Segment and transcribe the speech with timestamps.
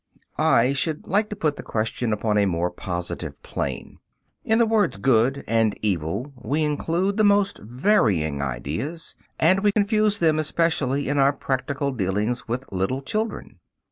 [0.39, 3.99] I should like to put the question upon a more positive plane.
[4.43, 10.17] In the words "good" and "evil" we include the most varying ideas, and we confuse
[10.17, 13.59] them especially in our practical dealings with little children.